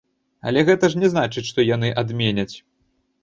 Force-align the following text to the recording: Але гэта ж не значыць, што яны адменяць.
Але 0.51 0.61
гэта 0.69 0.89
ж 0.93 1.01
не 1.01 1.11
значыць, 1.13 1.45
што 1.51 1.67
яны 1.75 1.91
адменяць. 2.03 2.51